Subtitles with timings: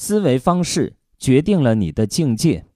[0.00, 2.66] 思维方式决定了你的境界。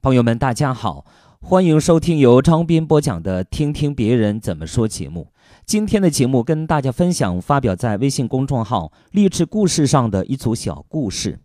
[0.00, 1.04] 朋友们，大家好，
[1.38, 5.34] 欢迎收听由张斌播讲的《听听别人怎么说》节目。
[5.66, 11.40] 今天的节目跟大家分享发表在微信公众号“励志故事”上的一组小故事，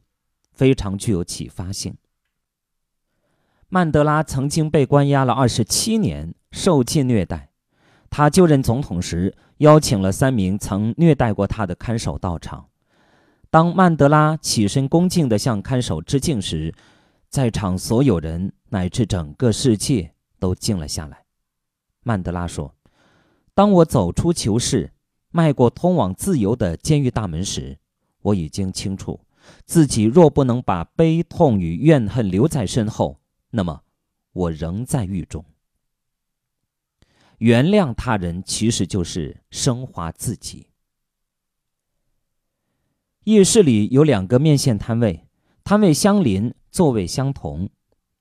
[0.54, 1.98] 非常具有启发性。
[3.68, 7.50] 曼德拉曾经被关押了二十七年，受尽虐待。
[8.09, 12.68] 他就任总统时，邀请了三名曾虐待过他的看守到场。
[13.52, 16.71] 当曼德拉起身恭敬地向看守致敬时，
[17.29, 21.25] 在场所有人乃至整个世界都静了下来。
[22.04, 22.75] 曼德拉说
[23.55, 24.93] ：“当我走出囚室，
[25.32, 27.79] 迈过通往自由的监狱大门时，
[28.21, 29.19] 我已经清楚，
[29.66, 33.19] 自己若不能把悲痛与怨恨留在身后，
[33.50, 33.81] 那么
[34.31, 35.44] 我仍在狱中。
[37.39, 40.67] 原谅他人，其实就是升华自己。”
[43.30, 45.28] 夜市里有两个面线摊位，
[45.64, 47.69] 摊位相邻，座位相同。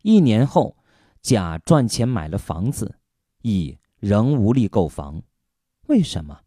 [0.02, 0.76] 一年后，
[1.22, 2.96] 甲赚钱买了房子，
[3.40, 5.22] 乙仍无力购房。
[5.86, 6.40] 为什么？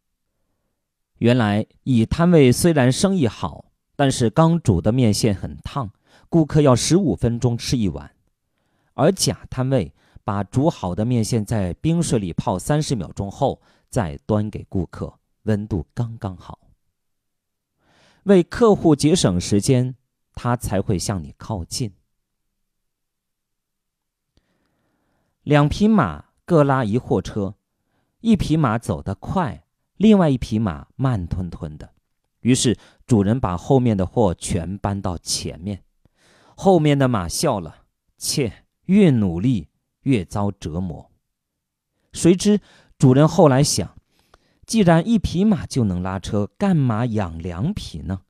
[1.18, 5.92] 原来乙摊位虽然生意好，但是刚煮的面线很烫，
[6.30, 8.12] 顾客要十五分钟吃一碗；
[8.94, 9.92] 而甲摊位
[10.24, 16.60] 把煮好的面线在冰水里泡三十秒钟后再端给顾客，温度刚刚好。
[18.24, 19.96] 为客户节省时间，
[20.34, 21.94] 他才会向你靠近。
[25.44, 27.56] 两匹马各拉一货车，
[28.20, 29.66] 一匹马走得快，
[29.98, 31.94] 另外一匹马慢吞吞的。
[32.42, 32.78] 于是
[33.08, 35.84] 主人把后面的货全搬到前面，
[36.56, 37.86] 后面的马笑了，
[38.18, 39.70] 切，越努力
[40.02, 41.12] 越遭折磨。
[42.14, 42.60] 谁知
[43.00, 43.98] 主人后来想。
[44.72, 48.22] 既然一匹马就能拉车，干嘛养两匹呢？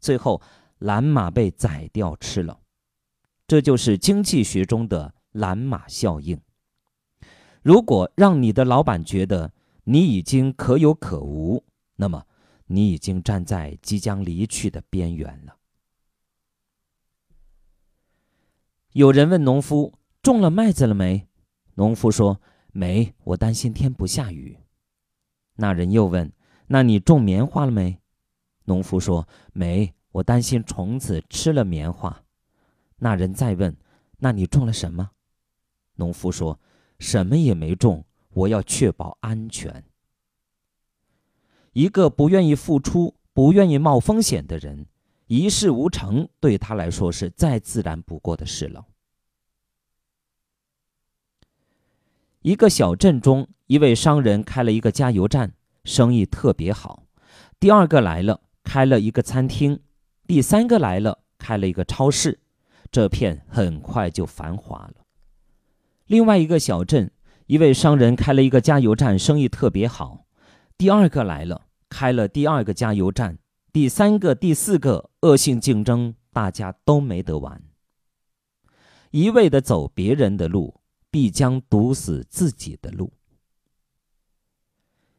[0.00, 0.40] 最后，
[0.78, 2.62] 蓝马被宰掉吃了。
[3.46, 6.40] 这就是经济学中的蓝马效应。
[7.60, 9.52] 如果让你的老板觉得
[9.84, 11.62] 你已经可有可无，
[11.96, 12.24] 那么
[12.68, 15.58] 你已经站在即将离去的边缘了。
[18.92, 21.28] 有人问农夫：“种了麦子了没？”
[21.76, 22.40] 农夫说
[22.72, 24.56] ：“没，我担心天不下雨。”
[25.56, 26.32] 那人又问
[26.68, 28.00] ：“那你种棉花了没？”
[28.66, 32.22] 农夫说：“没，我担心虫子吃了棉花。”
[32.98, 33.76] 那人再问
[34.18, 35.10] ：“那你种了什么？”
[35.96, 36.58] 农夫说
[36.98, 39.84] ：“什么也没种，我要确保安全。”
[41.72, 44.86] 一个不愿意付出、不愿意冒风险的人，
[45.26, 48.84] 一事无成，对他来说是再自然不过的事了。
[52.44, 57.04] 一个小镇中，一位商人开了一个加油站，生意特别好。
[57.58, 59.78] 第二个来了，开了一个餐厅；
[60.26, 62.40] 第三个来了，开了一个超市。
[62.92, 64.96] 这片很快就繁华了。
[66.04, 67.10] 另外一个小镇，
[67.46, 70.26] 一位商人开了一个加油站，生意特别好。
[70.76, 73.36] 第二个来了，开了第二个加油站；
[73.72, 77.62] 第三个、第四个，恶性竞争，大家都没得玩。
[79.12, 80.82] 一味的走别人的路。
[81.14, 83.12] 必将堵死自己的路。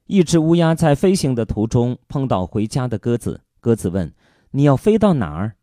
[0.07, 4.13] 一只乌鸦在飞行的途中碰到回家的鸽子，鸽子问
[4.51, 5.55] ：“你要飞到哪儿？”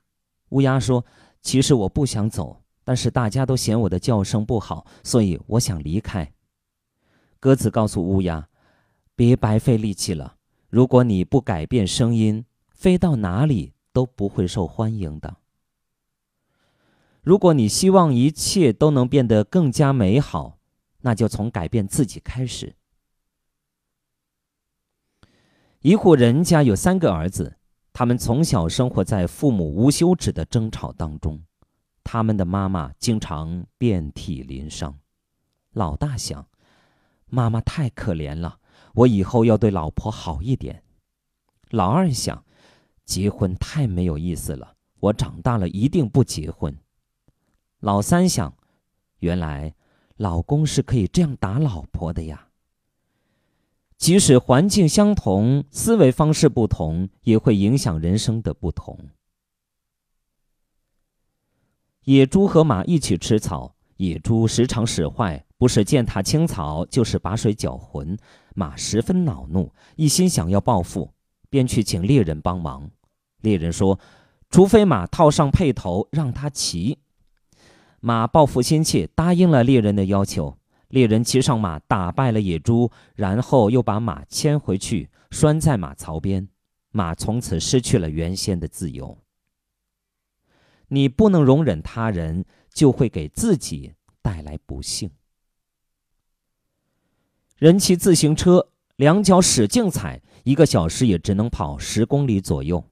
[0.49, 1.05] 乌鸦说
[1.43, 6.33] ：“其实我不想走，但是大家都嫌我的叫声不好，所以我想离开。”
[7.39, 8.49] 鸽子告诉乌鸦
[9.15, 10.37] ：“别白费力气了，
[10.71, 15.37] 如果你不改变声音，飞到哪里都不会受欢迎的。”
[17.23, 20.59] 如果你希望一切都能变得更加美好，
[21.03, 22.75] 那就从改变自己开始。
[25.83, 27.59] 一户人家有三个儿子，
[27.93, 31.45] 他们从小生活在父母无休止的争吵当中，
[32.03, 34.99] 他们的妈妈经常遍体鳞伤。
[35.75, 36.49] 老大想，
[37.27, 38.59] 妈妈太可怜了，
[38.95, 40.83] 我以后要对老婆好一点。
[41.71, 42.45] 老二想，
[43.05, 46.77] 结婚太没有意思了，我长大了一定不结婚。
[47.83, 48.55] 老三想，
[49.19, 49.75] 原来
[50.17, 52.47] 老公是可以这样打老婆的呀。
[53.97, 58.97] 即使环境相同，思维方式不同，也会影响人生的不同。
[62.05, 68.17] 野猪和马一起吃草，野猪时常使坏，不是践踏青草，就是把水搅浑。
[68.55, 71.13] 马十分恼怒，一心想要报复，
[71.51, 72.89] 便去请猎人帮忙。
[73.41, 73.99] 猎人说
[74.51, 77.01] ：“除非马套上辔头，让他骑。”
[78.05, 80.59] 马报复心切，答应了猎人的要求。
[80.89, 86.49] 猎人骑上马，打败了野猪，然后又把马牵回去，拴在马槽边。
[86.91, 89.17] 马从此失去了原先的自由。
[90.89, 92.45] 你不能容忍他人，
[92.75, 95.09] 就会给自己带来不幸。
[97.57, 102.83] 人骑自行车，两脚使劲踩，一个小时也只能跑十公里左右；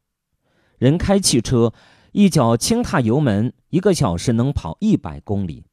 [0.78, 1.74] 人开汽车，
[2.12, 5.64] 一脚轻踏油门，一个小时能跑一百公里；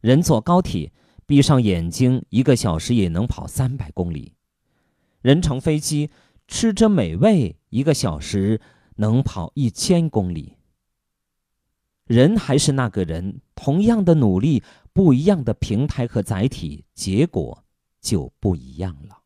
[0.00, 0.92] 人坐高铁，
[1.26, 4.34] 闭上眼睛，一个小时也能跑三百公里；
[5.22, 6.10] 人乘飞机，
[6.46, 8.60] 吃着美味，一个小时
[8.96, 10.56] 能跑一千公里。
[12.06, 14.62] 人还是那个人，同样的努力，
[14.92, 17.64] 不一样的平台和载体，结果
[18.00, 19.19] 就不一样了。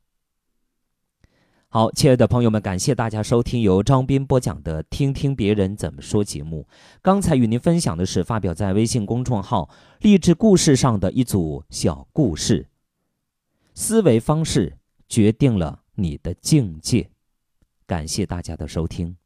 [1.75, 6.69] 好，亲爱的朋友们，感谢大家收听由张斌播讲的《听听别人怎么说》节目。
[7.03, 9.69] 刚才与您分享的是发表在微信公众号
[9.99, 12.69] “励志故事”上的一组小故事。
[13.75, 14.79] 思维方式
[15.09, 17.11] 决定了你的境界。
[17.89, 19.17] 感谢大家的收听。